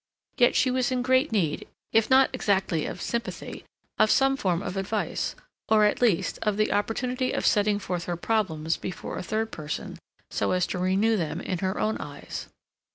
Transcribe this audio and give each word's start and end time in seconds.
Yet 0.35 0.55
she 0.55 0.71
was 0.71 0.91
in 0.91 1.03
great 1.03 1.31
need, 1.31 1.67
if 1.93 2.09
not 2.09 2.31
exactly 2.33 2.87
of 2.87 3.03
sympathy, 3.03 3.65
of 3.99 4.09
some 4.09 4.35
form 4.35 4.63
of 4.63 4.75
advice, 4.75 5.35
or, 5.69 5.85
at 5.85 6.01
least, 6.01 6.39
of 6.41 6.57
the 6.57 6.71
opportunity 6.73 7.31
of 7.33 7.45
setting 7.45 7.77
forth 7.77 8.05
her 8.05 8.17
problems 8.17 8.77
before 8.77 9.19
a 9.19 9.23
third 9.23 9.51
person 9.51 9.99
so 10.31 10.53
as 10.53 10.65
to 10.65 10.79
renew 10.79 11.17
them 11.17 11.39
in 11.39 11.59
her 11.59 11.79
own 11.79 11.99
eyes. 11.99 12.47